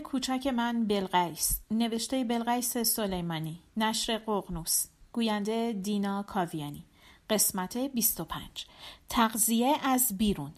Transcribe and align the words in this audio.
کوچک 0.00 0.46
من 0.46 0.86
بلغیس 0.86 1.60
نوشته 1.70 2.24
بلغیس 2.24 2.78
سلیمانی 2.78 3.58
نشر 3.76 4.18
ققنوس 4.18 4.86
گوینده 5.12 5.72
دینا 5.72 6.22
کاویانی 6.22 6.84
قسمت 7.30 7.76
25 7.78 8.66
تغذیه 9.08 9.76
از 9.82 10.18
بیرون. 10.18 10.52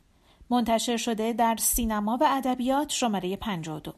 منتشر 0.51 0.97
شده 0.97 1.33
در 1.33 1.57
سینما 1.57 2.19
و 2.21 2.25
ادبیات 2.29 2.91
شماره 2.91 3.37
52 3.37 3.95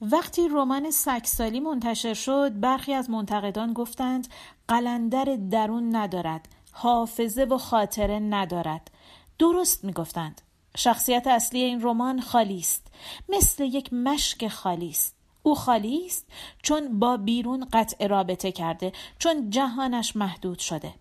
وقتی 0.00 0.48
رمان 0.48 0.90
سکسالی 0.90 1.60
منتشر 1.60 2.14
شد 2.14 2.60
برخی 2.60 2.92
از 2.92 3.10
منتقدان 3.10 3.72
گفتند 3.72 4.28
قلندر 4.68 5.38
درون 5.50 5.96
ندارد 5.96 6.48
حافظه 6.72 7.44
و 7.44 7.58
خاطره 7.58 8.18
ندارد. 8.18 8.90
درست 9.38 9.84
می‌گفتند. 9.84 10.40
شخصیت 10.76 11.26
اصلی 11.26 11.62
این 11.62 11.82
رمان 11.82 12.20
خالی 12.20 12.58
است. 12.58 12.86
مثل 13.28 13.64
یک 13.64 13.92
مشک 13.92 14.48
خالی 14.48 14.90
است. 14.90 15.16
او 15.42 15.54
خالی 15.54 16.06
است 16.06 16.26
چون 16.62 16.98
با 16.98 17.16
بیرون 17.16 17.66
قطع 17.72 18.06
رابطه 18.06 18.52
کرده 18.52 18.92
چون 19.18 19.50
جهانش 19.50 20.16
محدود 20.16 20.58
شده. 20.58 20.94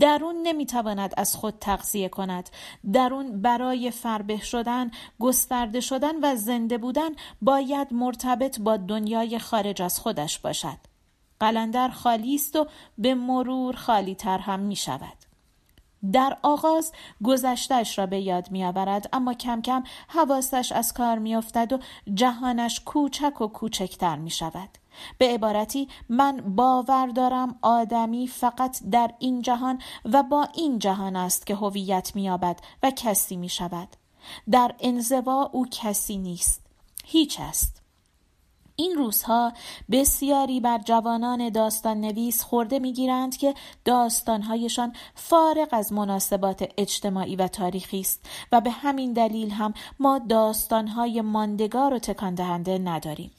درون 0.00 0.34
نمی‌تواند 0.42 1.14
از 1.16 1.36
خود 1.36 1.54
تغذیه 1.60 2.08
کند. 2.08 2.50
درون 2.92 3.42
برای 3.42 3.90
فربه 3.90 4.40
شدن 4.40 4.90
گسترده 5.18 5.80
شدن 5.80 6.20
و 6.22 6.36
زنده 6.36 6.78
بودن 6.78 7.10
باید 7.42 7.92
مرتبط 7.92 8.60
با 8.60 8.76
دنیای 8.76 9.38
خارج 9.38 9.82
از 9.82 10.00
خودش 10.00 10.38
باشد. 10.38 10.78
قلندر 11.40 11.88
خالی 11.88 12.34
است 12.34 12.56
و 12.56 12.66
به 12.98 13.14
مرور 13.14 13.76
خالی 13.76 14.14
تر 14.14 14.38
هم 14.38 14.60
می 14.60 14.76
شود 14.76 15.19
در 16.12 16.36
آغاز 16.42 16.92
گذشتش 17.24 17.98
را 17.98 18.06
به 18.06 18.20
یاد 18.20 18.50
می 18.50 18.64
آورد 18.64 19.08
اما 19.12 19.34
کم 19.34 19.62
کم 19.62 19.82
حواسش 20.08 20.72
از 20.72 20.92
کار 20.92 21.18
می 21.18 21.34
افتد 21.34 21.72
و 21.72 21.78
جهانش 22.14 22.80
کوچک 22.80 23.40
و 23.40 23.46
کوچکتر 23.46 24.16
می 24.16 24.30
شود. 24.30 24.68
به 25.18 25.28
عبارتی 25.28 25.88
من 26.08 26.36
باور 26.56 27.06
دارم 27.06 27.58
آدمی 27.62 28.28
فقط 28.28 28.82
در 28.90 29.10
این 29.18 29.42
جهان 29.42 29.78
و 30.04 30.22
با 30.22 30.48
این 30.54 30.78
جهان 30.78 31.16
است 31.16 31.46
که 31.46 31.54
هویت 31.54 32.12
مییابد 32.14 32.60
و 32.82 32.90
کسی 32.90 33.36
می 33.36 33.48
شود. 33.48 33.88
در 34.50 34.74
انزوا 34.80 35.50
او 35.52 35.66
کسی 35.70 36.18
نیست. 36.18 36.66
هیچ 37.04 37.40
است. 37.40 37.79
این 38.80 38.94
روزها 38.94 39.52
بسیاری 39.90 40.60
بر 40.60 40.78
جوانان 40.78 41.48
داستان 41.48 42.00
نویس 42.00 42.42
خورده 42.42 42.78
می‌گیرند 42.78 43.36
که 43.36 43.54
داستانهایشان 43.84 44.92
فارغ 45.14 45.68
از 45.72 45.92
مناسبات 45.92 46.68
اجتماعی 46.78 47.36
و 47.36 47.48
تاریخی 47.48 48.00
است 48.00 48.26
و 48.52 48.60
به 48.60 48.70
همین 48.70 49.12
دلیل 49.12 49.50
هم 49.50 49.74
ما 49.98 50.18
داستانهای 50.18 51.20
ماندگار 51.20 51.94
و 51.94 51.98
تکان 51.98 52.34
دهنده 52.34 52.78
نداریم. 52.78 53.30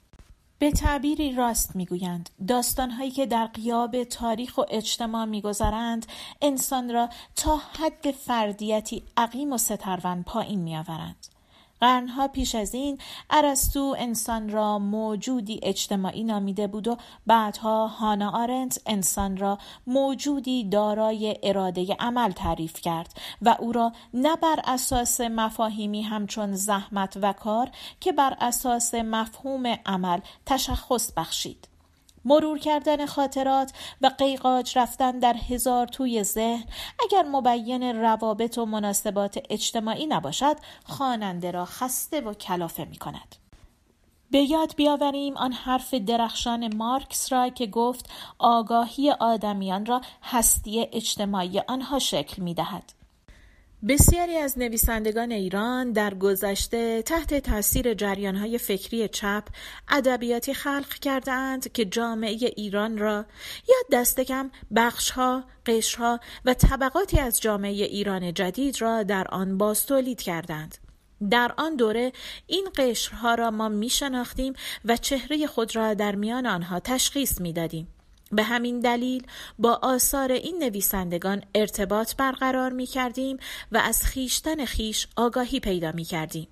به 0.59 0.72
تعبیری 0.72 1.34
راست 1.34 1.75
می‌گویند 1.75 2.30
داستانهایی 2.47 3.12
که 3.12 3.25
در 3.25 3.45
قیاب 3.45 4.03
تاریخ 4.03 4.58
و 4.58 4.62
اجتماع 4.69 5.25
میگذرند 5.25 6.06
انسان 6.42 6.94
را 6.94 7.09
تا 7.36 7.56
حد 7.56 8.12
فردیتی 8.12 9.03
عقیم 9.17 9.53
و 9.53 9.58
سترون 9.58 10.23
پایین 10.23 10.59
میآورند 10.59 11.28
قرنها 11.82 12.28
پیش 12.28 12.56
از 12.56 12.76
این 12.76 12.98
ارسطو 13.30 13.96
انسان 13.98 14.50
را 14.50 14.80
موجودی 14.80 15.60
اجتماعی 15.64 16.24
نامیده 16.24 16.68
بود 16.68 16.88
و 16.88 16.98
بعدها 17.28 17.88
هانا 17.88 18.32
آرنت 18.32 18.82
انسان 18.86 19.38
را 19.38 19.58
موجودی 19.88 20.70
دارای 20.70 21.38
اراده 21.44 21.96
عمل 22.00 22.32
تعریف 22.32 22.82
کرد 22.82 23.14
و 23.42 23.56
او 23.59 23.72
را 23.72 23.92
نه 24.14 24.36
بر 24.36 24.59
اساس 24.64 25.22
مفاهیمی 25.22 26.02
همچون 26.02 26.53
زحمت 26.53 27.18
و 27.22 27.34
کار 27.34 27.70
که 28.00 28.12
بر 28.12 28.38
اساس 28.40 28.94
مفهوم 28.94 29.66
عمل 29.86 30.20
تشخص 30.46 31.12
بخشید. 31.18 31.71
مرور 32.26 32.59
کردن 32.59 33.06
خاطرات 33.06 33.74
و 34.02 34.08
قیقاج 34.18 34.78
رفتن 34.78 35.20
در 35.20 35.36
هزار 35.50 35.88
توی 35.88 36.24
ذهن 36.24 36.64
اگر 37.04 37.24
مبین 37.24 37.84
روابط 37.84 38.58
و 38.58 38.66
مناسبات 38.66 39.40
اجتماعی 39.50 40.06
نباشد 40.06 40.56
خواننده 40.86 41.52
را 41.52 41.66
خسته 41.66 42.22
و 42.22 42.34
کلافه 42.34 42.86
می 42.86 42.98
کند. 42.98 43.36
به 44.32 44.40
یاد 44.40 44.76
بیاوریم 44.76 45.38
آن 45.38 45.52
حرف 45.52 45.94
درخشان 45.94 46.76
مارکس 46.76 47.34
را 47.34 47.50
که 47.50 47.68
گفت 47.68 48.09
آگاهی 48.40 49.12
آدمیان 49.12 49.86
را 49.86 50.02
هستی 50.24 50.88
اجتماعی 50.92 51.59
آنها 51.59 52.00
شکل 52.00 52.42
می 52.42 52.53
دهد. 52.53 53.00
بسیاری 53.88 54.38
از 54.38 54.59
نویسندگان 54.59 55.31
ایران 55.31 55.92
در 55.92 56.14
گذشته 56.14 57.02
تحت 57.02 57.34
تاثیر 57.34 57.94
جریانهای 57.94 58.58
فکری 58.58 59.08
چپ 59.08 59.44
ادبیاتی 59.90 60.53
خلق 60.53 60.94
کردهاند 60.94 61.72
که 61.72 61.86
جامعه 61.86 62.53
ایران 62.56 62.97
را 62.97 63.25
یا 63.70 63.75
دست 63.91 64.20
کم 64.20 64.52
بخشها، 64.75 65.44
قشرها 65.66 66.20
و 66.46 66.53
طبقاتی 66.53 67.20
از 67.20 67.41
جامعه 67.41 67.72
ایران 67.72 68.34
جدید 68.34 68.81
را 68.81 69.03
در 69.03 69.28
آن 69.28 69.58
باز 69.58 69.86
تولید 69.86 70.22
کردند. 70.22 70.78
در 71.30 71.53
آن 71.58 71.75
دوره 71.75 72.12
این 72.47 72.68
قشرها 72.78 73.36
را 73.36 73.52
ما 73.52 73.70
می 73.70 73.90
شناختیم 73.90 74.53
و 74.86 74.97
چهره 74.97 75.47
خود 75.47 75.75
را 75.75 75.94
در 75.94 76.16
میان 76.16 76.46
آنها 76.46 76.80
تشخیص 76.80 77.41
می 77.41 77.53
دادیم. 77.53 77.88
به 78.31 78.44
همین 78.44 78.80
دلیل 78.80 79.28
با 79.59 79.80
آثار 79.81 80.31
این 80.31 80.64
نویسندگان 80.64 81.44
ارتباط 81.56 82.16
برقرار 82.16 82.72
می 82.72 82.86
کردیم 82.86 83.38
و 83.72 83.78
از 83.78 84.03
خیشتن 84.03 84.66
خیش 84.66 85.08
آگاهی 85.16 85.59
پیدا 85.59 85.92
می 85.92 86.03
کردیم. 86.03 86.47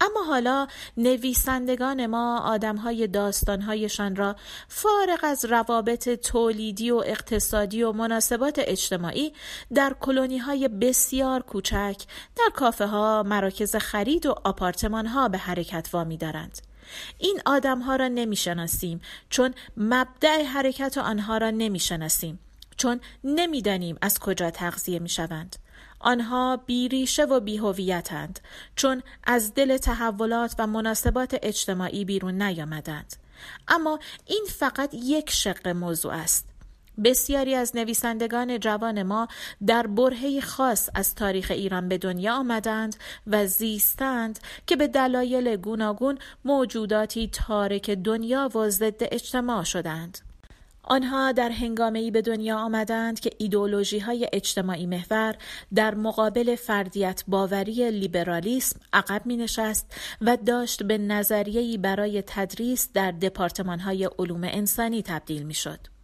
اما 0.00 0.24
حالا 0.24 0.66
نویسندگان 0.96 2.06
ما 2.06 2.38
آدمهای 2.38 3.06
داستانهایشان 3.06 4.16
را 4.16 4.36
فارغ 4.68 5.18
از 5.22 5.44
روابط 5.44 6.08
تولیدی 6.08 6.90
و 6.90 7.02
اقتصادی 7.06 7.82
و 7.82 7.92
مناسبات 7.92 8.54
اجتماعی 8.58 9.32
در 9.74 9.96
کلونی 10.00 10.38
های 10.38 10.68
بسیار 10.68 11.42
کوچک 11.42 11.96
در 12.36 12.50
کافه 12.54 12.86
ها، 12.86 13.22
مراکز 13.26 13.76
خرید 13.76 14.26
و 14.26 14.34
آپارتمان 14.44 15.06
ها 15.06 15.28
به 15.28 15.38
حرکت 15.38 15.88
وامی 15.92 16.16
دارند. 16.16 16.67
این 17.18 17.40
آدم 17.46 17.80
ها 17.80 17.96
را 17.96 18.08
نمی 18.08 18.36
شناسیم 18.36 19.00
چون 19.30 19.54
مبدع 19.76 20.42
حرکت 20.42 20.98
آنها 20.98 21.38
را 21.38 21.50
نمی 21.50 21.78
شناسیم 21.78 22.38
چون 22.76 23.00
نمی‌دانیم 23.24 23.98
از 24.02 24.18
کجا 24.18 24.50
تغذیه 24.50 24.98
می 24.98 25.08
شوند. 25.08 25.56
آنها 26.00 26.56
بیریشه 26.56 27.24
و 27.24 27.40
بیهویتند 27.40 28.40
چون 28.76 29.02
از 29.24 29.54
دل 29.54 29.76
تحولات 29.76 30.54
و 30.58 30.66
مناسبات 30.66 31.36
اجتماعی 31.42 32.04
بیرون 32.04 32.42
نیامدند 32.42 33.16
اما 33.68 33.98
این 34.26 34.46
فقط 34.58 34.94
یک 34.94 35.30
شق 35.30 35.68
موضوع 35.68 36.12
است 36.12 36.48
بسیاری 37.04 37.54
از 37.54 37.76
نویسندگان 37.76 38.60
جوان 38.60 39.02
ما 39.02 39.28
در 39.66 39.86
برهه 39.86 40.40
خاص 40.40 40.90
از 40.94 41.14
تاریخ 41.14 41.50
ایران 41.50 41.88
به 41.88 41.98
دنیا 41.98 42.34
آمدند 42.34 42.96
و 43.26 43.46
زیستند 43.46 44.38
که 44.66 44.76
به 44.76 44.88
دلایل 44.88 45.56
گوناگون 45.56 46.18
موجوداتی 46.44 47.28
تارک 47.32 47.90
دنیا 47.90 48.50
و 48.54 48.70
ضد 48.70 49.02
اجتماع 49.12 49.64
شدند. 49.64 50.18
آنها 50.90 51.32
در 51.32 51.50
هنگامه 51.50 52.10
به 52.10 52.22
دنیا 52.22 52.58
آمدند 52.58 53.20
که 53.20 53.30
ایدولوژی 53.38 53.98
های 53.98 54.28
اجتماعی 54.32 54.86
محور 54.86 55.34
در 55.74 55.94
مقابل 55.94 56.56
فردیت 56.56 57.24
باوری 57.28 57.90
لیبرالیسم 57.90 58.80
عقب 58.92 59.26
می 59.26 59.36
نشست 59.36 59.94
و 60.20 60.36
داشت 60.36 60.82
به 60.82 60.98
نظریه‌ای 60.98 61.78
برای 61.78 62.22
تدریس 62.26 62.88
در 62.94 63.10
دپارتمان 63.10 63.80
های 63.80 64.08
علوم 64.18 64.44
انسانی 64.44 65.02
تبدیل 65.02 65.42
می 65.42 65.54
شد. 65.54 65.97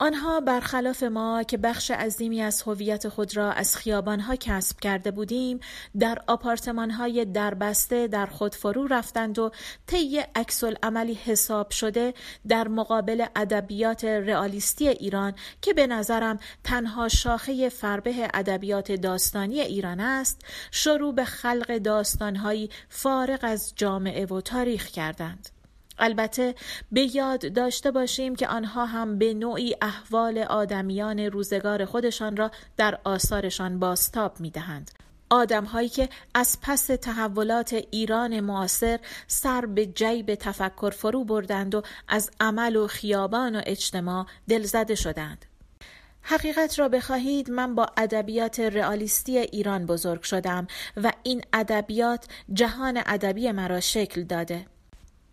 آنها 0.00 0.40
برخلاف 0.40 1.02
ما 1.02 1.42
که 1.42 1.56
بخش 1.56 1.90
عظیمی 1.90 2.42
از 2.42 2.62
هویت 2.62 3.08
خود 3.08 3.36
را 3.36 3.52
از 3.52 3.76
خیابانها 3.76 4.36
کسب 4.36 4.80
کرده 4.80 5.10
بودیم 5.10 5.60
در 5.98 6.18
آپارتمانهای 6.26 7.24
دربسته 7.24 8.06
در 8.06 8.26
خود 8.26 8.54
فرو 8.54 8.86
رفتند 8.86 9.38
و 9.38 9.50
طی 9.86 10.22
عکس 10.34 10.64
عملی 10.82 11.14
حساب 11.14 11.70
شده 11.70 12.14
در 12.48 12.68
مقابل 12.68 13.26
ادبیات 13.36 14.04
رئالیستی 14.04 14.88
ایران 14.88 15.34
که 15.62 15.74
به 15.74 15.86
نظرم 15.86 16.38
تنها 16.64 17.08
شاخه 17.08 17.68
فربه 17.68 18.28
ادبیات 18.34 18.92
داستانی 18.92 19.60
ایران 19.60 20.00
است 20.00 20.40
شروع 20.70 21.14
به 21.14 21.24
خلق 21.24 21.78
داستانهایی 21.78 22.70
فارغ 22.88 23.40
از 23.42 23.72
جامعه 23.76 24.26
و 24.26 24.40
تاریخ 24.40 24.86
کردند. 24.86 25.55
البته 25.98 26.54
به 26.92 27.16
یاد 27.16 27.52
داشته 27.52 27.90
باشیم 27.90 28.36
که 28.36 28.48
آنها 28.48 28.86
هم 28.86 29.18
به 29.18 29.34
نوعی 29.34 29.76
احوال 29.82 30.38
آدمیان 30.38 31.18
روزگار 31.18 31.84
خودشان 31.84 32.36
را 32.36 32.50
در 32.76 32.98
آثارشان 33.04 33.78
باستاب 33.78 34.40
می 34.40 34.50
دهند. 34.50 34.90
آدم 35.30 35.64
هایی 35.64 35.88
که 35.88 36.08
از 36.34 36.58
پس 36.62 36.86
تحولات 36.86 37.72
ایران 37.90 38.40
معاصر 38.40 39.00
سر 39.26 39.66
به 39.66 39.86
جیب 39.86 40.34
تفکر 40.34 40.90
فرو 40.90 41.24
بردند 41.24 41.74
و 41.74 41.82
از 42.08 42.30
عمل 42.40 42.76
و 42.76 42.86
خیابان 42.86 43.56
و 43.56 43.62
اجتماع 43.66 44.26
دلزده 44.48 44.94
شدند. 44.94 45.46
حقیقت 46.22 46.78
را 46.78 46.88
بخواهید 46.88 47.50
من 47.50 47.74
با 47.74 47.86
ادبیات 47.96 48.60
رئالیستی 48.60 49.38
ایران 49.38 49.86
بزرگ 49.86 50.22
شدم 50.22 50.66
و 50.96 51.12
این 51.22 51.42
ادبیات 51.52 52.26
جهان 52.52 53.02
ادبی 53.06 53.52
مرا 53.52 53.80
شکل 53.80 54.22
داده. 54.22 54.66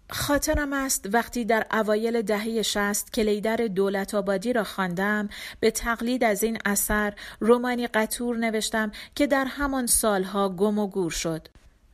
خاطرم 0.10 0.74
است 0.74 1.10
وقتی 1.14 1.46
در 1.46 1.66
اوایل 1.72 2.22
دهه 2.22 2.62
شست 2.62 3.14
کلیدر 3.14 3.56
دولت 3.56 4.16
آبادی 4.16 4.54
را 4.54 4.64
خواندم 4.64 5.30
به 5.60 5.72
تقلید 5.72 6.24
از 6.24 6.44
این 6.44 6.58
اثر 6.66 7.14
رومانی 7.40 7.88
قطور 7.88 8.38
نوشتم 8.38 8.92
که 9.16 9.28
در 9.28 9.46
همان 9.46 9.88
سالها 9.88 10.50
گم 10.50 10.80
و 10.80 10.88
گور 10.88 11.12
شد. 11.12 11.48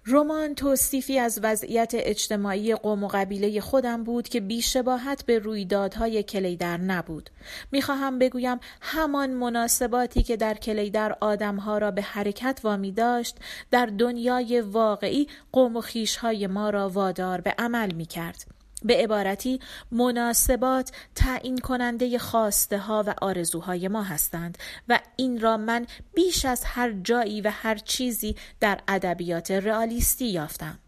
رمان 0.05 0.55
توصیفی 0.55 1.19
از 1.19 1.39
وضعیت 1.43 1.91
اجتماعی 1.95 2.75
قوم 2.75 3.03
و 3.03 3.07
قبیله 3.07 3.61
خودم 3.61 4.03
بود 4.03 4.29
که 4.29 4.39
بیشباهت 4.39 5.25
به 5.25 5.39
رویدادهای 5.39 6.23
کلیدر 6.23 6.77
نبود. 6.77 7.29
می‌خواهم 7.71 8.19
بگویم 8.19 8.59
همان 8.81 9.29
مناسباتی 9.29 10.23
که 10.23 10.37
در 10.37 10.53
کلیدر 10.53 11.15
آدمها 11.21 11.77
را 11.77 11.91
به 11.91 12.01
حرکت 12.01 12.59
وامی 12.63 12.91
داشت 12.91 13.37
در 13.71 13.85
دنیای 13.85 14.61
واقعی 14.61 15.27
قوم 15.51 15.75
و 15.75 15.81
خیشهای 15.81 16.47
ما 16.47 16.69
را 16.69 16.89
وادار 16.89 17.41
به 17.41 17.55
عمل 17.57 17.93
می‌کرد. 17.93 18.58
به 18.83 18.95
عبارتی 18.95 19.59
مناسبات 19.91 20.91
تعیین 21.15 21.57
کننده 21.57 22.19
خواسته 22.19 22.77
ها 22.77 23.03
و 23.07 23.13
آرزوهای 23.21 23.87
ما 23.87 24.03
هستند 24.03 24.57
و 24.89 24.99
این 25.15 25.41
را 25.41 25.57
من 25.57 25.85
بیش 26.13 26.45
از 26.45 26.63
هر 26.65 26.91
جایی 26.91 27.41
و 27.41 27.49
هر 27.53 27.75
چیزی 27.75 28.35
در 28.59 28.79
ادبیات 28.87 29.51
رئالیستی 29.51 30.25
یافتم. 30.25 30.79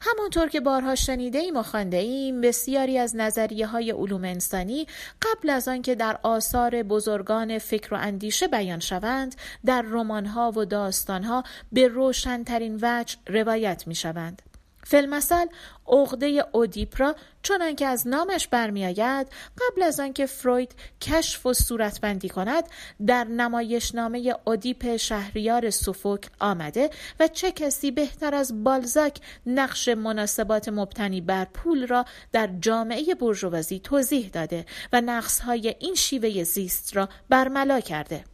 همانطور 0.00 0.48
که 0.48 0.60
بارها 0.60 0.94
شنیده 0.94 1.38
ایم 1.38 1.56
و 1.56 1.62
خانده 1.62 1.96
ایم 1.96 2.40
بسیاری 2.40 2.98
از 2.98 3.16
نظریه 3.16 3.66
های 3.66 3.90
علوم 3.90 4.24
انسانی 4.24 4.86
قبل 5.22 5.50
از 5.50 5.68
آنکه 5.68 5.94
در 5.94 6.18
آثار 6.22 6.82
بزرگان 6.82 7.58
فکر 7.58 7.94
و 7.94 7.96
اندیشه 7.96 8.48
بیان 8.48 8.80
شوند 8.80 9.34
در 9.64 9.82
رمانها 9.82 10.52
و 10.56 10.64
داستانها 10.64 11.42
به 11.72 11.88
روشنترین 11.88 12.78
وجه 12.82 13.16
روایت 13.26 13.86
می 13.86 13.94
شوند. 13.94 14.42
فلمسل 14.84 15.46
عقده 15.86 16.44
اودیپرا 16.52 17.14
چون 17.42 17.74
که 17.74 17.86
از 17.86 18.08
نامش 18.08 18.48
برمیآید 18.48 19.26
قبل 19.58 19.82
از 19.82 20.00
آنکه 20.00 20.26
فروید 20.26 20.74
کشف 21.00 21.46
و 21.46 21.52
صورتبندی 21.52 22.28
کند 22.28 22.64
در 23.06 23.24
نمایشنامه 23.24 24.34
اودیپ 24.44 24.96
شهریار 24.96 25.70
سوفوک 25.70 26.30
آمده 26.40 26.90
و 27.20 27.28
چه 27.28 27.52
کسی 27.52 27.90
بهتر 27.90 28.34
از 28.34 28.64
بالزاک 28.64 29.18
نقش 29.46 29.88
مناسبات 29.88 30.68
مبتنی 30.68 31.20
بر 31.20 31.44
پول 31.44 31.86
را 31.86 32.04
در 32.32 32.50
جامعه 32.60 33.14
برجوازی 33.14 33.80
توضیح 33.80 34.28
داده 34.28 34.66
و 34.92 35.00
نقصهای 35.00 35.74
این 35.78 35.94
شیوه 35.94 36.42
زیست 36.42 36.96
را 36.96 37.08
برملا 37.28 37.80
کرده. 37.80 38.31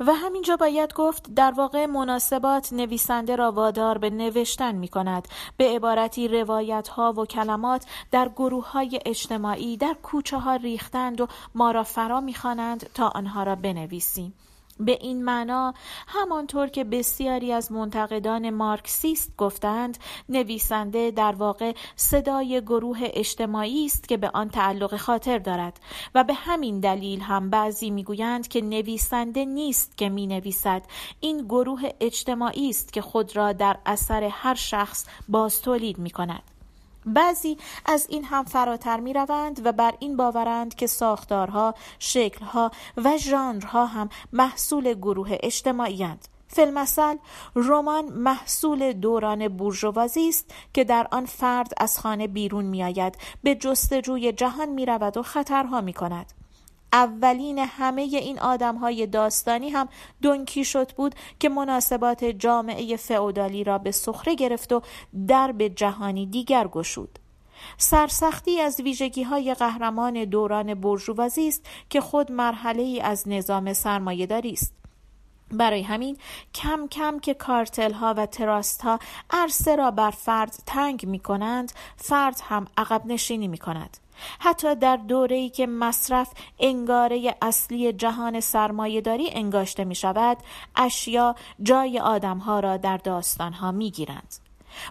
و 0.00 0.14
همینجا 0.14 0.56
باید 0.56 0.94
گفت 0.94 1.34
در 1.34 1.50
واقع 1.50 1.86
مناسبات 1.86 2.72
نویسنده 2.72 3.36
را 3.36 3.52
وادار 3.52 3.98
به 3.98 4.10
نوشتن 4.10 4.74
می 4.74 4.88
کند 4.88 5.28
به 5.56 5.68
عبارتی 5.68 6.28
روایت 6.28 6.88
ها 6.88 7.12
و 7.12 7.26
کلمات 7.26 7.86
در 8.10 8.28
گروه 8.28 8.70
های 8.70 9.00
اجتماعی 9.06 9.76
در 9.76 9.96
کوچه 10.02 10.38
ها 10.38 10.56
ریختند 10.56 11.20
و 11.20 11.26
ما 11.54 11.70
را 11.70 11.82
فرا 11.82 12.20
می 12.20 12.34
تا 12.94 13.08
آنها 13.08 13.42
را 13.42 13.54
بنویسیم. 13.54 14.34
به 14.80 14.98
این 15.00 15.24
معنا 15.24 15.74
همانطور 16.06 16.66
که 16.66 16.84
بسیاری 16.84 17.52
از 17.52 17.72
منتقدان 17.72 18.50
مارکسیست 18.50 19.36
گفتند 19.36 19.98
نویسنده 20.28 21.10
در 21.10 21.32
واقع 21.32 21.72
صدای 21.96 22.60
گروه 22.60 22.98
اجتماعی 23.02 23.86
است 23.86 24.08
که 24.08 24.16
به 24.16 24.30
آن 24.34 24.48
تعلق 24.48 24.96
خاطر 24.96 25.38
دارد 25.38 25.80
و 26.14 26.24
به 26.24 26.34
همین 26.34 26.80
دلیل 26.80 27.20
هم 27.20 27.50
بعضی 27.50 27.90
می‌گویند 27.90 28.48
که 28.48 28.60
نویسنده 28.60 29.44
نیست 29.44 29.98
که 29.98 30.08
می 30.08 30.26
نویسد 30.26 30.82
این 31.20 31.44
گروه 31.44 31.82
اجتماعی 32.00 32.70
است 32.70 32.92
که 32.92 33.00
خود 33.00 33.36
را 33.36 33.52
در 33.52 33.76
اثر 33.86 34.24
هر 34.24 34.54
شخص 34.54 35.06
باز 35.28 35.62
تولید 35.62 35.98
می 35.98 36.10
کند 36.10 36.53
بعضی 37.06 37.56
از 37.86 38.06
این 38.10 38.24
هم 38.24 38.44
فراتر 38.44 39.00
می 39.00 39.12
روند 39.12 39.66
و 39.66 39.72
بر 39.72 39.94
این 39.98 40.16
باورند 40.16 40.74
که 40.74 40.86
ساختارها، 40.86 41.74
شکلها 41.98 42.70
و 42.96 43.16
ژانرها 43.16 43.86
هم 43.86 44.08
محصول 44.32 44.94
گروه 44.94 45.36
اجتماعی 45.42 46.02
هند. 46.02 46.28
رمان 47.54 48.04
محصول 48.04 48.92
دوران 48.92 49.48
بورژوازی 49.48 50.28
است 50.28 50.54
که 50.72 50.84
در 50.84 51.08
آن 51.10 51.26
فرد 51.26 51.72
از 51.76 51.98
خانه 51.98 52.26
بیرون 52.26 52.64
می 52.64 52.84
آید 52.84 53.18
به 53.42 53.54
جستجوی 53.54 54.32
جهان 54.32 54.68
می 54.68 54.86
رود 54.86 55.16
و 55.16 55.22
خطرها 55.22 55.80
می 55.80 55.92
کند. 55.92 56.43
اولین 56.94 57.58
همه 57.58 58.02
این 58.02 58.38
آدم 58.38 58.76
های 58.76 59.06
داستانی 59.06 59.70
هم 59.70 59.88
شد 60.64 60.92
بود 60.92 61.14
که 61.40 61.48
مناسبات 61.48 62.24
جامعه 62.24 62.96
فئودالی 62.96 63.64
را 63.64 63.78
به 63.78 63.90
سخره 63.90 64.34
گرفت 64.34 64.72
و 64.72 64.82
درب 65.28 65.68
جهانی 65.68 66.26
دیگر 66.26 66.68
گشود. 66.68 67.18
سرسختی 67.78 68.60
از 68.60 68.80
ویژگی 68.80 69.22
های 69.22 69.54
قهرمان 69.54 70.24
دوران 70.24 70.74
برجوازی 70.74 71.48
است 71.48 71.66
که 71.90 72.00
خود 72.00 72.32
مرحله 72.32 72.82
ای 72.82 73.00
از 73.00 73.28
نظام 73.28 73.72
سرمایهداری 73.72 74.52
است. 74.52 74.74
برای 75.50 75.82
همین 75.82 76.16
کم 76.54 76.86
کم 76.86 77.18
که 77.18 77.34
کارتل 77.34 77.92
ها 77.92 78.14
و 78.16 78.26
تراست 78.26 78.82
ها 78.82 78.98
عرصه 79.30 79.76
را 79.76 79.90
بر 79.90 80.10
فرد 80.10 80.54
تنگ 80.66 81.06
می 81.06 81.18
کنند 81.18 81.72
فرد 81.96 82.40
هم 82.44 82.66
عقب 82.76 83.02
نشینی 83.06 83.48
می 83.48 83.58
کند. 83.58 84.03
حتی 84.38 84.74
در 84.74 85.00
ای 85.30 85.50
که 85.50 85.66
مصرف 85.66 86.32
انگاره 86.60 87.34
اصلی 87.42 87.92
جهان 87.92 88.40
داری 89.00 89.30
انگاشته 89.32 89.84
می 89.84 89.94
شود 89.94 90.38
اشیا 90.76 91.34
جای 91.62 92.00
آدمها 92.00 92.60
را 92.60 92.76
در 92.76 92.96
داستانها 92.96 93.72
می 93.72 93.90
گیرند. 93.90 94.34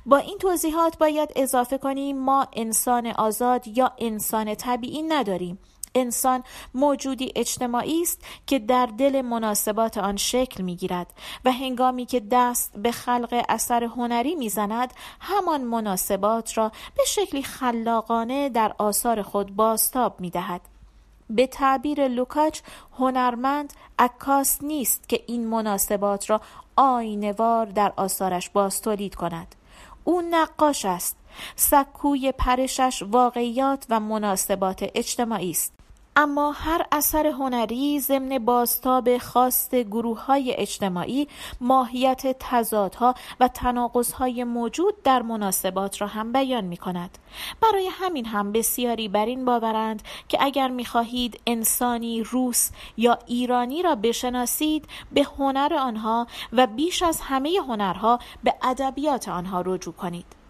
با 0.06 0.18
این 0.18 0.38
توضیحات 0.38 0.98
باید 0.98 1.30
اضافه 1.36 1.78
کنیم 1.78 2.18
ما 2.18 2.48
انسان 2.54 3.08
آزاد 3.08 3.68
یا 3.68 3.92
انسان 3.98 4.56
طبیعی 4.56 5.02
نداریم 5.02 5.60
انسان 5.96 6.44
موجودی 6.74 7.32
اجتماعی 7.36 8.02
است 8.02 8.22
که 8.48 8.60
در 8.60 8.86
دل 8.86 9.22
مناسبات 9.22 9.98
آن 9.98 10.16
شکل 10.16 10.64
می 10.64 10.76
گیرد 10.76 11.14
و 11.46 11.52
هنگامی 11.52 12.06
که 12.06 12.20
دست 12.32 12.78
به 12.78 12.92
خلق 12.92 13.46
اثر 13.50 13.84
هنری 13.84 14.36
می‌زند 14.36 14.94
همان 15.20 15.62
مناسبات 15.62 16.58
را 16.58 16.72
به 16.98 17.04
شکلی 17.08 17.44
خلاقانه 17.44 18.50
در 18.50 18.76
آثار 18.78 19.22
خود 19.22 19.56
باستاب 19.56 20.22
می 20.22 20.30
دهد. 20.30 20.62
به 21.30 21.48
تعبیر 21.48 22.08
لوکاچ 22.08 22.60
هنرمند 22.98 23.74
عکاس 24.00 24.64
نیست 24.64 25.10
که 25.10 25.24
این 25.28 25.48
مناسبات 25.48 26.30
را 26.30 26.42
آینوار 26.76 27.66
در 27.66 27.94
آثارش 27.96 28.50
باستولید 28.50 29.16
کند. 29.16 29.56
او 30.04 30.22
نقاش 30.22 30.86
است. 30.86 31.18
سکوی 31.56 32.32
پرشش 32.32 33.04
واقعیات 33.04 33.86
و 33.90 34.00
مناسبات 34.00 34.86
اجتماعی 34.96 35.52
است. 35.52 35.74
اما 36.16 36.52
هر 36.52 36.86
اثر 36.92 37.28
هنری 37.28 38.00
ضمن 38.00 38.40
بازتاب 38.40 39.18
خواست 39.18 39.76
گروه 39.76 40.26
های 40.26 40.54
اجتماعی 40.58 41.28
ماهیت 41.62 42.36
تضادها 42.40 43.16
و 43.40 43.48
تناقضهای 43.48 44.44
موجود 44.44 45.04
در 45.04 45.22
مناسبات 45.22 46.02
را 46.02 46.08
هم 46.08 46.32
بیان 46.34 46.64
می 46.64 46.78
کند. 46.78 47.18
برای 47.62 47.90
همین 47.92 48.26
هم 48.26 48.52
بسیاری 48.52 49.08
بر 49.08 49.26
این 49.26 49.46
باورند 49.46 50.02
که 50.28 50.38
اگر 50.42 50.68
می 50.68 50.86
خواهید 50.86 51.42
انسانی 51.48 52.24
روس 52.24 52.70
یا 52.98 53.20
ایرانی 53.28 53.82
را 53.82 53.96
بشناسید 53.96 54.88
به 55.12 55.24
هنر 55.24 55.74
آنها 55.80 56.28
و 56.54 56.68
بیش 56.68 57.04
از 57.04 57.22
همه 57.22 57.60
هنرها 57.68 58.20
به 58.44 58.54
ادبیات 58.64 59.30
آنها 59.30 59.62
رجوع 59.66 59.94
کنید. 59.94 60.43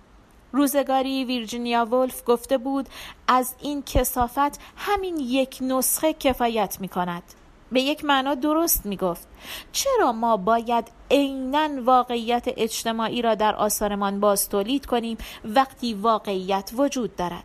روزگاری 0.53 1.25
ویرجینیا 1.25 1.85
ولف 1.85 2.23
گفته 2.25 2.57
بود 2.57 2.89
از 3.27 3.55
این 3.61 3.83
کسافت 3.83 4.59
همین 4.77 5.17
یک 5.19 5.57
نسخه 5.61 6.13
کفایت 6.13 6.77
می 6.79 6.87
کند. 6.87 7.23
به 7.71 7.81
یک 7.81 8.05
معنا 8.05 8.35
درست 8.35 8.85
می 8.85 8.97
گفت 8.97 9.27
چرا 9.71 10.11
ما 10.11 10.37
باید 10.37 10.91
عینا 11.11 11.69
واقعیت 11.83 12.43
اجتماعی 12.47 13.21
را 13.21 13.35
در 13.35 13.55
آثارمان 13.55 14.19
باز 14.19 14.49
تولید 14.49 14.85
کنیم 14.85 15.17
وقتی 15.45 15.93
واقعیت 15.93 16.71
وجود 16.77 17.15
دارد؟ 17.15 17.43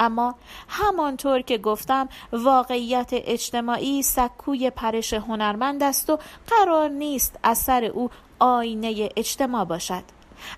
اما 0.00 0.34
همانطور 0.68 1.40
که 1.40 1.58
گفتم 1.58 2.08
واقعیت 2.32 3.08
اجتماعی 3.12 4.02
سکوی 4.02 4.70
پرش 4.70 5.14
هنرمند 5.14 5.82
است 5.82 6.10
و 6.10 6.18
قرار 6.46 6.88
نیست 6.88 7.38
اثر 7.44 7.84
او 7.84 8.10
آینه 8.38 9.08
اجتماع 9.16 9.64
باشد. 9.64 10.02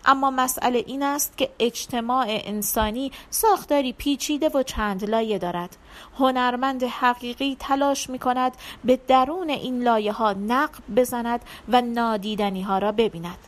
اما 0.04 0.30
مسئله 0.30 0.84
این 0.86 1.02
است 1.02 1.38
که 1.38 1.50
اجتماع 1.58 2.26
انسانی 2.28 3.12
ساختاری 3.30 3.92
پیچیده 3.92 4.48
و 4.48 4.62
چند 4.62 5.10
لایه 5.10 5.38
دارد. 5.38 5.76
هنرمند 6.18 6.82
حقیقی 6.82 7.56
تلاش 7.60 8.10
می 8.10 8.18
کند 8.18 8.52
به 8.84 8.96
درون 9.08 9.50
این 9.50 9.82
لایه 9.82 10.12
ها 10.12 10.32
نقب 10.32 10.94
بزند 10.96 11.40
و 11.68 11.80
نادیدنی 11.80 12.62
ها 12.62 12.78
را 12.78 12.92
ببیند. 12.92 13.38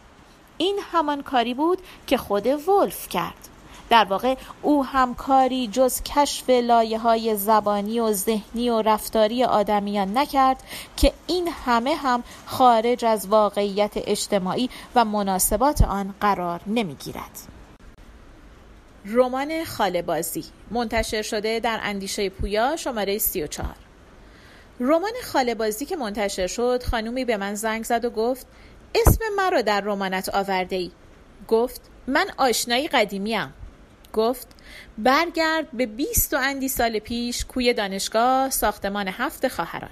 این 0.58 0.78
همان 0.92 1.22
کاری 1.22 1.54
بود 1.54 1.78
که 2.06 2.16
خود 2.16 2.46
ولف 2.46 3.08
کرد. 3.08 3.48
در 3.90 4.04
واقع 4.04 4.34
او 4.62 4.84
هم 4.84 5.14
کاری 5.14 5.68
جز 5.68 6.02
کشف 6.02 6.50
لایه 6.50 6.98
های 6.98 7.36
زبانی 7.36 8.00
و 8.00 8.12
ذهنی 8.12 8.70
و 8.70 8.82
رفتاری 8.82 9.44
آدمیان 9.44 10.18
نکرد 10.18 10.62
که 10.96 11.12
این 11.26 11.48
همه 11.66 11.94
هم 11.94 12.24
خارج 12.46 13.04
از 13.04 13.26
واقعیت 13.26 13.92
اجتماعی 13.96 14.70
و 14.94 15.04
مناسبات 15.04 15.82
آن 15.82 16.14
قرار 16.20 16.60
نمی 16.66 16.94
گیرد. 16.94 17.58
رمان 19.04 19.64
خاله 19.64 20.02
بازی 20.02 20.44
منتشر 20.70 21.22
شده 21.22 21.60
در 21.60 21.80
اندیشه 21.82 22.28
پویا 22.28 22.76
شماره 22.76 23.18
34 23.18 23.74
رمان 24.80 25.12
خاله 25.24 25.54
بازی 25.54 25.84
که 25.84 25.96
منتشر 25.96 26.46
شد 26.46 26.82
خانومی 26.82 27.24
به 27.24 27.36
من 27.36 27.54
زنگ 27.54 27.84
زد 27.84 28.04
و 28.04 28.10
گفت 28.10 28.46
اسم 28.94 29.20
مرا 29.36 29.62
در 29.62 29.80
رمانت 29.80 30.28
آورده 30.34 30.76
ای 30.76 30.90
گفت 31.48 31.80
من 32.06 32.26
آشنایی 32.36 32.88
قدیمیم. 32.88 33.54
گفت 34.18 34.48
برگرد 34.98 35.70
به 35.72 35.86
بیست 35.86 36.34
و 36.34 36.36
اندی 36.40 36.68
سال 36.68 36.98
پیش 36.98 37.44
کوی 37.44 37.74
دانشگاه 37.74 38.50
ساختمان 38.50 39.08
هفت 39.08 39.48
خواهران. 39.48 39.90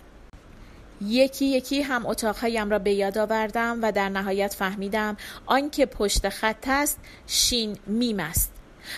یکی 1.01 1.47
یکی 1.47 1.83
هم 1.83 2.07
اتاقهایم 2.07 2.71
را 2.71 2.79
به 2.79 2.93
یاد 2.93 3.19
آوردم 3.19 3.79
و 3.83 3.93
در 3.93 4.09
نهایت 4.09 4.55
فهمیدم 4.55 5.17
آنکه 5.47 5.87
پشت 5.87 6.29
خط 6.29 6.65
است 6.69 7.01
شین 7.27 7.77
میم 7.87 8.21
است. 8.21 8.53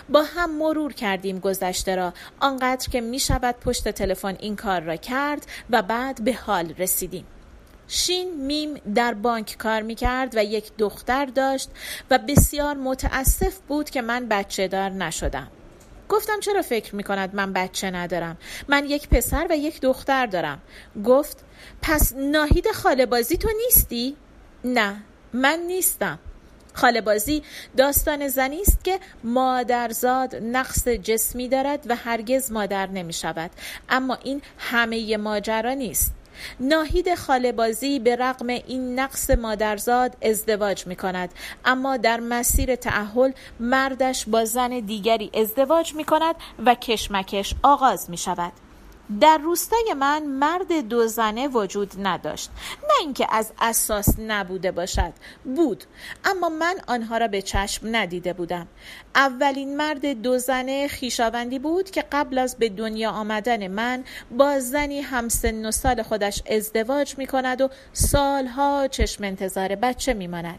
با 0.08 0.22
هم 0.22 0.58
مرور 0.58 0.92
کردیم 0.92 1.38
گذشته 1.38 1.96
را 1.96 2.12
آنقدر 2.40 2.88
که 2.88 3.00
می 3.00 3.18
شود 3.18 3.54
پشت 3.54 3.88
تلفن 3.88 4.36
این 4.40 4.56
کار 4.56 4.80
را 4.80 4.96
کرد 4.96 5.46
و 5.70 5.82
بعد 5.82 6.24
به 6.24 6.32
حال 6.32 6.74
رسیدیم. 6.78 7.24
شین 7.88 8.46
میم 8.46 8.74
در 8.94 9.14
بانک 9.14 9.56
کار 9.58 9.82
می 9.82 9.94
کرد 9.94 10.36
و 10.36 10.44
یک 10.44 10.72
دختر 10.78 11.24
داشت 11.24 11.70
و 12.10 12.18
بسیار 12.18 12.76
متاسف 12.76 13.58
بود 13.68 13.90
که 13.90 14.02
من 14.02 14.28
بچه 14.28 14.68
دار 14.68 14.90
نشدم. 14.90 15.48
گفتم 16.08 16.40
چرا 16.40 16.62
فکر 16.62 16.94
می 16.94 17.02
کند 17.02 17.34
من 17.34 17.52
بچه 17.52 17.90
ندارم؟ 17.90 18.36
من 18.68 18.84
یک 18.84 19.08
پسر 19.08 19.46
و 19.50 19.56
یک 19.56 19.80
دختر 19.80 20.26
دارم. 20.26 20.60
گفت 21.04 21.44
پس 21.82 22.12
ناهید 22.16 22.70
خاله 22.70 23.06
بازی 23.06 23.36
تو 23.36 23.48
نیستی؟ 23.64 24.16
نه 24.64 25.02
من 25.32 25.58
نیستم. 25.66 26.18
خاله 26.74 27.00
بازی 27.00 27.42
داستان 27.76 28.28
زنی 28.28 28.60
است 28.60 28.84
که 28.84 29.00
مادرزاد 29.24 30.36
نقص 30.36 30.88
جسمی 30.88 31.48
دارد 31.48 31.86
و 31.88 31.96
هرگز 31.96 32.52
مادر 32.52 32.86
نمی 32.86 33.12
شود 33.12 33.50
اما 33.88 34.14
این 34.14 34.42
همه 34.58 35.16
ماجرا 35.16 35.74
نیست. 35.74 36.17
ناهید 36.60 37.14
خالبازی 37.14 37.98
به 37.98 38.16
رغم 38.16 38.46
این 38.46 38.98
نقص 38.98 39.30
مادرزاد 39.30 40.16
ازدواج 40.22 40.86
می 40.86 40.96
کند 40.96 41.34
اما 41.64 41.96
در 41.96 42.20
مسیر 42.20 42.76
تعهل 42.76 43.32
مردش 43.60 44.24
با 44.26 44.44
زن 44.44 44.80
دیگری 44.80 45.30
ازدواج 45.34 45.94
می 45.94 46.04
کند 46.04 46.34
و 46.66 46.74
کشمکش 46.74 47.54
آغاز 47.62 48.10
می 48.10 48.16
شود 48.16 48.52
در 49.20 49.38
روستای 49.38 49.94
من 49.96 50.22
مرد 50.22 50.88
دو 50.88 51.06
زنه 51.06 51.48
وجود 51.48 51.92
نداشت. 51.98 52.50
نه 52.82 52.94
اینکه 53.00 53.26
از 53.30 53.52
اساس 53.58 54.18
نبوده 54.18 54.72
باشد 54.72 55.12
بود. 55.44 55.84
اما 56.24 56.48
من 56.48 56.74
آنها 56.86 57.18
را 57.18 57.28
به 57.28 57.42
چشم 57.42 57.96
ندیده 57.96 58.32
بودم. 58.32 58.66
اولین 59.14 59.76
مرد 59.76 60.22
دو 60.22 60.38
زنه 60.38 60.88
خیشاوندی 60.88 61.58
بود 61.58 61.90
که 61.90 62.04
قبل 62.12 62.38
از 62.38 62.56
به 62.56 62.68
دنیا 62.68 63.10
آمدن 63.10 63.68
من 63.68 64.04
با 64.30 64.60
زنی 64.60 65.00
همسن 65.00 65.66
و 65.66 65.70
سال 65.70 66.02
خودش 66.02 66.42
ازدواج 66.50 67.18
می 67.18 67.26
کند 67.26 67.60
و 67.60 67.68
سالها 67.92 68.88
چشم 68.88 69.24
انتظار 69.24 69.74
بچه 69.74 70.14
می 70.14 70.26
ماند. 70.26 70.58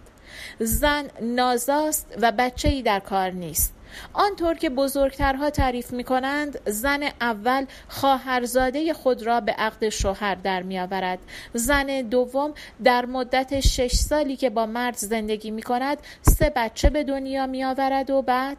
زن 0.60 1.08
نازاست 1.22 2.08
و 2.22 2.32
بچه 2.32 2.70
ای 2.70 2.82
در 2.82 3.00
کار 3.00 3.32
نیست. 3.32 3.74
آنطور 4.14 4.54
که 4.54 4.70
بزرگترها 4.70 5.50
تعریف 5.50 5.94
می 5.94 6.04
کنند 6.04 6.70
زن 6.70 7.04
اول 7.22 7.66
خواهرزاده 7.88 8.94
خود 8.94 9.24
را 9.24 9.42
به 9.42 9.52
عقد 9.52 9.90
شوهر 9.90 10.36
در 10.36 10.64
می 10.64 10.80
آورد 10.80 11.20
زن 11.54 12.02
دوم 12.02 12.54
در 12.84 13.06
مدت 13.06 13.60
شش 13.60 13.96
سالی 13.96 14.36
که 14.36 14.50
با 14.50 14.66
مرد 14.66 14.98
زندگی 14.98 15.52
می 15.52 15.62
کند 15.62 15.98
سه 16.22 16.54
بچه 16.56 16.90
به 16.90 17.04
دنیا 17.04 17.48
می 17.48 17.64
آورد 17.64 18.10
و 18.10 18.22
بعد؟ 18.22 18.58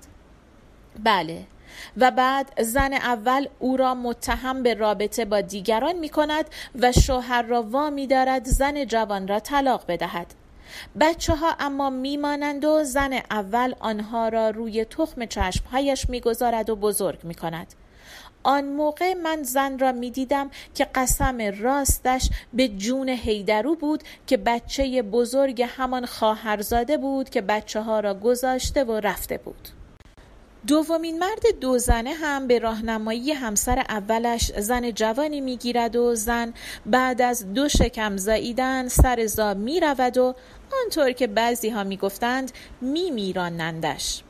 بله. 1.04 1.46
و 1.96 2.10
بعد 2.10 2.62
زن 2.62 2.92
اول 2.92 3.46
او 3.58 3.76
را 3.76 3.94
متهم 3.94 4.62
به 4.62 4.74
رابطه 4.74 5.24
با 5.24 5.40
دیگران 5.40 5.98
می 5.98 6.08
کند 6.08 6.44
و 6.80 6.92
شوهر 6.92 7.42
را 7.42 7.62
وامی 7.62 8.06
دارد 8.06 8.44
زن 8.44 8.84
جوان 8.84 9.28
را 9.28 9.40
طلاق 9.40 9.84
بدهد. 9.88 10.39
بچه 11.00 11.34
ها 11.34 11.56
اما 11.60 11.90
میمانند 11.90 12.64
و 12.64 12.84
زن 12.84 13.12
اول 13.30 13.74
آنها 13.80 14.28
را 14.28 14.50
روی 14.50 14.84
تخم 14.84 15.26
چشمهایش 15.26 16.10
می‌گذارد 16.10 16.70
و 16.70 16.76
بزرگ 16.76 17.24
می 17.24 17.34
کند. 17.34 17.74
آن 18.42 18.64
موقع 18.64 19.14
من 19.14 19.42
زن 19.42 19.78
را 19.78 19.92
می 19.92 20.10
دیدم 20.10 20.50
که 20.74 20.86
قسم 20.94 21.38
راستش 21.60 22.30
به 22.52 22.68
جون 22.68 23.08
هیدرو 23.08 23.74
بود 23.74 24.02
که 24.26 24.36
بچه 24.36 25.02
بزرگ 25.02 25.62
همان 25.62 26.06
خواهرزاده 26.06 26.96
بود 26.96 27.30
که 27.30 27.40
بچه 27.40 27.80
ها 27.80 28.00
را 28.00 28.14
گذاشته 28.14 28.84
و 28.84 28.92
رفته 28.92 29.38
بود. 29.38 29.79
دومین 30.66 31.18
مرد 31.18 31.60
دو 31.60 31.78
زنه 31.78 32.12
هم 32.12 32.46
به 32.46 32.58
راهنمایی 32.58 33.32
همسر 33.32 33.78
اولش 33.78 34.52
زن 34.58 34.90
جوانی 34.90 35.40
می‌گیرد 35.40 35.96
و 35.96 36.14
زن 36.14 36.54
بعد 36.86 37.22
از 37.22 37.54
دو 37.54 37.68
شکم 37.68 38.16
زاییدن 38.16 38.88
سر 38.88 39.26
زا 39.26 39.54
می 39.54 39.80
رود 39.80 40.18
و 40.18 40.34
آنطور 40.84 41.12
که 41.12 41.26
بعضی 41.26 41.68
ها 41.68 41.84
می 41.84 41.96
گفتند 41.96 42.52
می 42.80 43.10
میرانندش 43.10 44.22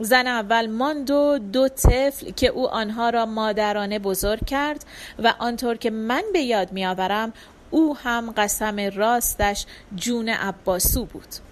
زن 0.00 0.26
اول 0.26 0.66
ماند 0.66 1.10
و 1.10 1.38
دو 1.38 1.68
طفل 1.68 2.30
که 2.30 2.46
او 2.46 2.68
آنها 2.68 3.10
را 3.10 3.26
مادرانه 3.26 3.98
بزرگ 3.98 4.44
کرد 4.44 4.84
و 5.18 5.34
آنطور 5.38 5.76
که 5.76 5.90
من 5.90 6.22
به 6.32 6.40
یاد 6.40 6.72
می 6.72 6.86
آورم 6.86 7.32
او 7.70 7.96
هم 7.96 8.34
قسم 8.36 8.90
راستش 8.94 9.66
جون 9.96 10.28
عباسو 10.28 11.04
بود. 11.04 11.47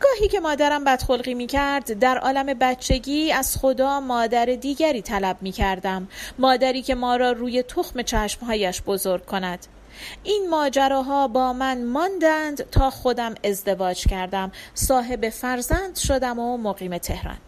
گاهی 0.00 0.28
که 0.28 0.40
مادرم 0.40 0.84
بدخلقی 0.84 1.34
می 1.34 1.46
کرد 1.46 1.98
در 1.98 2.18
عالم 2.18 2.46
بچگی 2.46 3.32
از 3.32 3.56
خدا 3.56 4.00
مادر 4.00 4.44
دیگری 4.44 5.02
طلب 5.02 5.36
می 5.40 5.52
کردم 5.52 6.08
مادری 6.38 6.82
که 6.82 6.94
ما 6.94 7.16
را 7.16 7.32
روی 7.32 7.62
تخم 7.62 8.02
چشمهایش 8.02 8.82
بزرگ 8.82 9.24
کند. 9.24 9.66
این 10.24 10.46
ماجراها 10.50 11.28
با 11.28 11.52
من 11.52 11.84
ماندند 11.84 12.70
تا 12.70 12.90
خودم 12.90 13.34
ازدواج 13.44 14.08
کردم. 14.08 14.52
صاحب 14.74 15.28
فرزند 15.28 15.96
شدم 15.96 16.38
و 16.38 16.56
مقیم 16.56 16.98
تهران. 16.98 17.38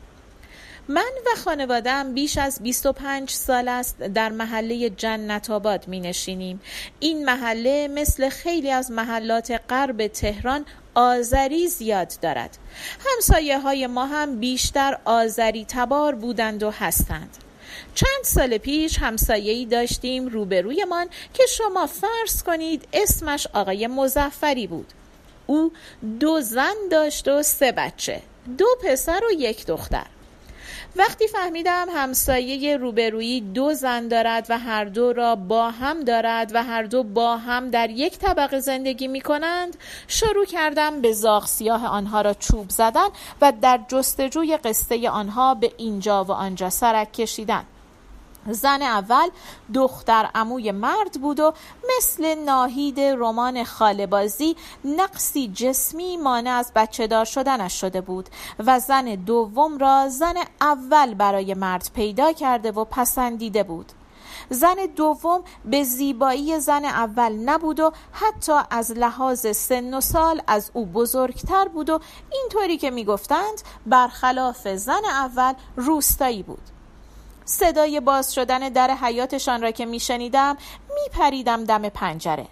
من 0.88 1.10
و 1.26 1.40
خانوادم 1.44 2.14
بیش 2.14 2.38
از 2.38 2.60
25 2.62 3.30
سال 3.30 3.68
است 3.68 3.98
در 3.98 4.28
محله 4.28 4.90
جنت 4.90 5.50
آباد 5.50 5.88
می 5.88 6.00
نشینیم. 6.00 6.60
این 7.00 7.24
محله 7.24 7.88
مثل 7.88 8.28
خیلی 8.28 8.70
از 8.70 8.90
محلات 8.90 9.60
غرب 9.68 10.06
تهران 10.06 10.64
آذری 10.94 11.68
زیاد 11.68 12.12
دارد. 12.22 12.58
همسایه 13.06 13.58
های 13.58 13.86
ما 13.86 14.06
هم 14.06 14.40
بیشتر 14.40 14.98
آذری 15.04 15.64
تبار 15.68 16.14
بودند 16.14 16.62
و 16.62 16.70
هستند. 16.70 17.36
چند 17.94 18.24
سال 18.24 18.58
پیش 18.58 18.98
همسایه‌ای 18.98 19.66
داشتیم 19.66 20.26
روبرویمان 20.26 21.06
که 21.34 21.42
شما 21.46 21.86
فرض 21.86 22.42
کنید 22.42 22.88
اسمش 22.92 23.46
آقای 23.52 23.86
مزفری 23.86 24.66
بود 24.66 24.92
او 25.46 25.72
دو 26.20 26.40
زن 26.40 26.74
داشت 26.90 27.28
و 27.28 27.42
سه 27.42 27.72
بچه 27.72 28.22
دو 28.58 28.66
پسر 28.84 29.20
و 29.30 29.32
یک 29.32 29.66
دختر 29.66 30.06
وقتی 30.96 31.28
فهمیدم 31.28 31.86
همسایه 31.94 32.76
روبرویی 32.76 33.40
دو 33.40 33.74
زن 33.74 34.08
دارد 34.08 34.46
و 34.48 34.58
هر 34.58 34.84
دو 34.84 35.12
را 35.12 35.36
با 35.36 35.70
هم 35.70 36.04
دارد 36.04 36.50
و 36.54 36.62
هر 36.62 36.82
دو 36.82 37.02
با 37.02 37.36
هم 37.36 37.70
در 37.70 37.90
یک 37.90 38.18
طبقه 38.18 38.60
زندگی 38.60 39.08
می 39.08 39.20
کنند 39.20 39.76
شروع 40.08 40.44
کردم 40.44 41.00
به 41.00 41.12
زاغ 41.12 41.46
سیاه 41.46 41.86
آنها 41.86 42.20
را 42.20 42.34
چوب 42.34 42.70
زدن 42.70 43.08
و 43.40 43.52
در 43.62 43.80
جستجوی 43.88 44.56
قصه 44.56 45.10
آنها 45.10 45.54
به 45.54 45.72
اینجا 45.76 46.24
و 46.24 46.30
آنجا 46.32 46.70
سرک 46.70 47.12
کشیدن. 47.12 47.64
زن 48.46 48.82
اول 48.82 49.28
دختر 49.74 50.30
عموی 50.34 50.72
مرد 50.72 51.20
بود 51.20 51.40
و 51.40 51.52
مثل 51.96 52.34
ناهید 52.34 53.00
رمان 53.00 53.64
خالبازی 53.64 54.56
نقصی 54.84 55.48
جسمی 55.48 56.16
مانع 56.16 56.50
از 56.50 56.72
بچه 56.74 57.06
دار 57.06 57.24
شدنش 57.24 57.80
شده 57.80 58.00
بود 58.00 58.28
و 58.58 58.80
زن 58.80 59.04
دوم 59.04 59.78
را 59.78 60.08
زن 60.08 60.34
اول 60.60 61.14
برای 61.14 61.54
مرد 61.54 61.90
پیدا 61.94 62.32
کرده 62.32 62.72
و 62.72 62.84
پسندیده 62.84 63.62
بود. 63.62 63.92
زن 64.50 64.76
دوم 64.96 65.42
به 65.64 65.82
زیبایی 65.82 66.60
زن 66.60 66.84
اول 66.84 67.32
نبود 67.32 67.80
و 67.80 67.92
حتی 68.12 68.52
از 68.70 68.92
لحاظ 68.92 69.56
سن 69.56 69.94
و 69.94 70.00
سال 70.00 70.42
از 70.46 70.70
او 70.74 70.86
بزرگتر 70.86 71.68
بود 71.68 71.90
و 71.90 72.00
اینطوری 72.32 72.76
که 72.78 72.90
می‌گفتند 72.90 73.62
برخلاف 73.86 74.68
زن 74.68 75.04
اول 75.04 75.52
روستایی 75.76 76.42
بود. 76.42 76.79
صدای 77.50 78.00
باز 78.00 78.34
شدن 78.34 78.68
در 78.68 78.90
حیاتشان 78.90 79.62
را 79.62 79.70
که 79.70 79.86
میشنیدم 79.86 80.56
میپریدم 80.94 81.64
دم 81.64 81.88
پنجره 81.88 82.46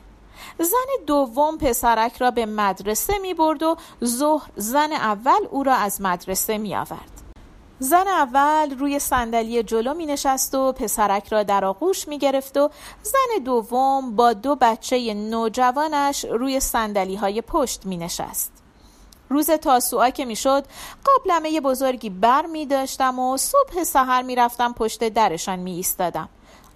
زن 0.58 1.04
دوم 1.06 1.58
پسرک 1.58 2.16
را 2.16 2.30
به 2.30 2.46
مدرسه 2.46 3.18
می 3.18 3.34
برد 3.34 3.62
و 3.62 3.76
ظهر 4.04 4.50
زن 4.56 4.92
اول 4.92 5.46
او 5.50 5.62
را 5.62 5.74
از 5.74 6.00
مدرسه 6.00 6.58
می 6.58 6.76
آورد. 6.76 7.22
زن 7.78 8.08
اول 8.08 8.78
روی 8.78 8.98
صندلی 8.98 9.62
جلو 9.62 9.94
می 9.94 10.06
نشست 10.06 10.54
و 10.54 10.72
پسرک 10.72 11.28
را 11.28 11.42
در 11.42 11.64
آغوش 11.64 12.08
می 12.08 12.18
گرفت 12.18 12.56
و 12.56 12.70
زن 13.02 13.44
دوم 13.44 14.16
با 14.16 14.32
دو 14.32 14.56
بچه 14.60 15.14
نوجوانش 15.14 16.24
روی 16.24 16.60
صندلی 16.60 17.16
های 17.16 17.42
پشت 17.42 17.86
می 17.86 17.96
نشست. 17.96 18.57
روز 19.28 19.50
تاسوعا 19.50 20.10
که 20.10 20.24
می‌شد 20.24 20.64
قابلمه 21.04 21.60
بزرگی 21.60 22.10
بر 22.10 22.46
می 22.46 22.66
داشتم 22.66 23.18
و 23.18 23.36
صبح 23.36 23.84
سحر 23.84 24.22
می 24.22 24.34
رفتم 24.34 24.72
پشت 24.72 25.08
درشان 25.08 25.58
می 25.58 25.72
ایستادم. 25.72 26.28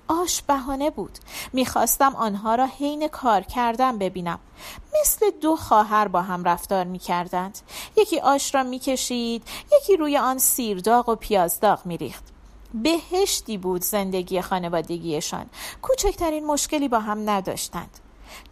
آش 0.08 0.42
بهانه 0.42 0.90
بود. 0.90 1.18
می‌خواستم 1.52 2.16
آنها 2.16 2.54
را 2.54 2.66
حین 2.66 3.08
کار 3.08 3.40
کردن 3.40 3.98
ببینم. 3.98 4.38
مثل 5.00 5.30
دو 5.30 5.56
خواهر 5.56 6.08
با 6.08 6.22
هم 6.22 6.44
رفتار 6.44 6.84
می‌کردند. 6.84 7.58
یکی 7.96 8.20
آش 8.20 8.54
را 8.54 8.62
می‌کشید 8.62 9.48
یکی 9.72 9.96
روی 9.96 10.18
آن 10.18 10.38
سیرداغ 10.38 11.08
و 11.08 11.14
پیازداغ 11.14 11.86
میریخت. 11.86 12.24
بهشتی 12.74 13.58
بود 13.58 13.82
زندگی 13.82 14.40
خانوادگیشان. 14.40 15.46
کوچکترین 15.82 16.46
مشکلی 16.46 16.88
با 16.88 17.00
هم 17.00 17.30
نداشتند. 17.30 17.98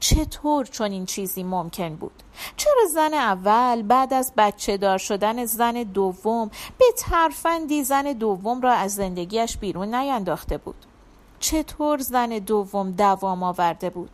چطور 0.01 0.67
چون 0.67 0.93
این 0.93 1.07
چیزی 1.07 1.43
ممکن 1.43 1.97
بود 1.97 2.23
چرا 2.57 2.87
زن 2.93 3.15
اول 3.15 3.83
بعد 3.83 4.15
از 4.15 4.33
بچه 4.37 4.77
دار 4.77 4.99
شدن 4.99 5.45
زن 5.45 5.83
دوم 5.83 6.51
به 6.79 6.87
ترفندی 6.97 7.85
زن 7.85 8.13
دوم 8.13 8.61
را 8.61 8.73
از 8.73 8.95
زندگیش 8.95 9.57
بیرون 9.57 9.95
نینداخته 9.95 10.59
بود 10.59 10.87
چطور 11.41 11.99
زن 11.99 12.29
دوم 12.29 12.91
دوام 12.91 13.43
آورده 13.43 13.91
بود 13.91 14.11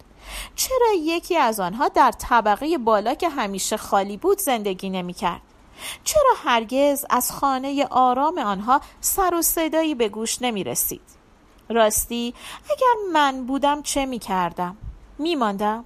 چرا 0.56 0.92
یکی 0.98 1.36
از 1.36 1.60
آنها 1.60 1.88
در 1.88 2.12
طبقه 2.18 2.78
بالا 2.78 3.14
که 3.14 3.28
همیشه 3.28 3.76
خالی 3.76 4.16
بود 4.16 4.38
زندگی 4.38 4.90
نمی 4.90 5.12
کرد؟ 5.12 5.40
چرا 6.04 6.32
هرگز 6.44 7.06
از 7.10 7.32
خانه 7.32 7.86
آرام 7.90 8.38
آنها 8.38 8.80
سر 9.00 9.34
و 9.34 9.42
صدایی 9.42 9.94
به 9.94 10.08
گوش 10.08 10.42
نمی 10.42 10.64
رسید؟ 10.64 11.16
راستی 11.68 12.34
اگر 12.64 13.12
من 13.12 13.46
بودم 13.46 13.82
چه 13.82 14.06
می 14.06 14.18
کردم؟ 14.18 14.76
می 15.18 15.34
ماندم؟ 15.34 15.84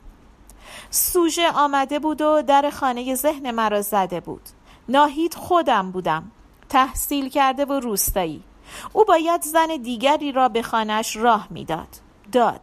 سوژه 0.91 1.51
آمده 1.51 1.99
بود 1.99 2.21
و 2.23 2.43
در 2.43 2.71
خانه 2.71 3.15
ذهن 3.15 3.51
مرا 3.51 3.83
زده 3.83 4.21
بود. 4.21 4.43
ناهید 4.89 5.35
خودم 5.35 5.91
بودم. 5.91 6.31
تحصیل 6.69 7.29
کرده 7.29 7.65
و 7.65 7.73
روستایی. 7.73 8.43
او 8.93 9.05
باید 9.05 9.43
زن 9.43 9.67
دیگری 9.83 10.33
را 10.33 10.49
به 10.49 10.63
خانش 10.63 11.17
راه 11.17 11.47
می‌داد. 11.51 11.89
داد. 12.33 12.61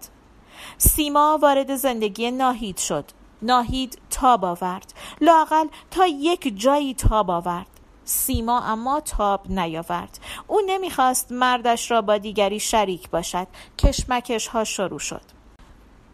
سیما 0.77 1.39
وارد 1.41 1.75
زندگی 1.75 2.31
ناهید 2.31 2.77
شد. 2.77 3.05
ناهید 3.41 3.99
تاب 4.09 4.45
آورد. 4.45 4.93
لاقل 5.21 5.67
تا 5.91 6.07
یک 6.07 6.59
جایی 6.59 6.93
تاب 6.93 7.31
آورد. 7.31 7.67
سیما 8.05 8.61
اما 8.61 8.99
تاب 8.99 9.51
نیاورد. 9.51 10.19
او 10.47 10.61
نمی‌خواست 10.67 11.31
مردش 11.31 11.91
را 11.91 12.01
با 12.01 12.17
دیگری 12.17 12.59
شریک 12.59 13.09
باشد. 13.09 13.47
کشمکش 13.77 14.47
ها 14.47 14.63
شروع 14.63 14.99
شد. 14.99 15.36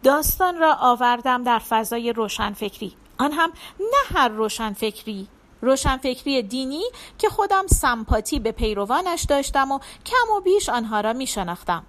داستان 0.04 0.58
را 0.58 0.76
آوردم 0.80 1.42
در 1.42 1.58
فضای 1.58 2.12
روشنفکری. 2.12 2.96
آن 3.18 3.32
هم 3.32 3.52
نه 3.80 4.18
هر 4.18 4.28
روشنفکری. 4.28 5.28
روشنفکری 5.62 6.42
دینی 6.42 6.82
که 7.18 7.28
خودم 7.28 7.66
سمپاتی 7.66 8.38
به 8.38 8.52
پیروانش 8.52 9.22
داشتم 9.22 9.72
و 9.72 9.78
کم 10.06 10.36
و 10.36 10.40
بیش 10.40 10.68
آنها 10.68 11.00
را 11.00 11.12
می 11.12 11.26
شناختم. 11.26 11.82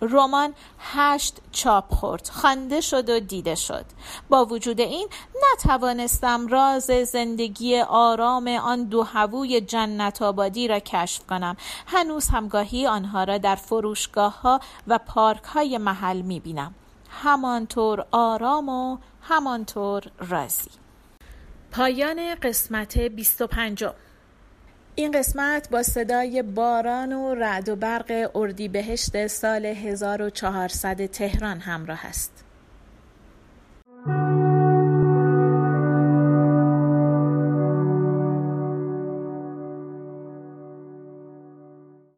رمان 0.00 0.54
هشت 0.78 1.36
چاپ 1.52 1.94
خورد. 1.94 2.28
خوانده 2.28 2.80
شد 2.80 3.10
و 3.10 3.20
دیده 3.20 3.54
شد. 3.54 3.84
با 4.28 4.44
وجود 4.44 4.80
این 4.80 5.08
نتوانستم 5.52 6.46
راز 6.46 6.90
زندگی 7.06 7.80
آرام 7.80 8.48
آن 8.48 8.84
دو 8.84 9.02
هووی 9.02 9.60
جنت 9.60 10.22
آبادی 10.22 10.68
را 10.68 10.78
کشف 10.78 11.26
کنم. 11.26 11.56
هنوز 11.86 12.28
همگاهی 12.28 12.86
آنها 12.86 13.24
را 13.24 13.38
در 13.38 13.54
فروشگاه 13.54 14.40
ها 14.40 14.60
و 14.86 14.98
پارک 14.98 15.44
های 15.44 15.78
محل 15.78 16.22
می 16.22 16.40
بینم 16.40 16.74
همانطور 17.12 18.06
آرام 18.10 18.68
و 18.68 18.98
همانطور 19.22 20.02
راضی 20.18 20.70
پایان 21.70 22.34
قسمت 22.34 22.98
25 22.98 23.84
این 24.94 25.10
قسمت 25.10 25.70
با 25.70 25.82
صدای 25.82 26.42
باران 26.42 27.12
و 27.12 27.34
رعد 27.34 27.68
و 27.68 27.76
برق 27.76 28.30
اردیبهشت 28.34 29.26
سال 29.26 29.66
1400 29.66 31.06
تهران 31.06 31.60
همراه 31.60 32.06
است. 32.06 32.41